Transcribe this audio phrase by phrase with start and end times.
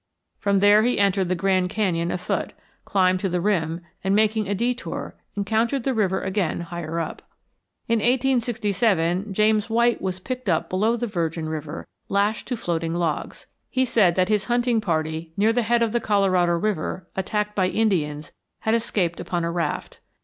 [0.39, 2.53] From there he entered the Grand Canyon afoot,
[2.85, 7.21] climbed to the rim, and, making a detour, encountered the river again higher up.
[7.87, 13.45] In 1867 James White was picked up below the Virgin River lashed to floating logs.
[13.69, 17.67] He said that his hunting party near the head of the Colorado River, attacked by
[17.67, 18.31] Indians,
[18.61, 19.99] had escaped upon a raft.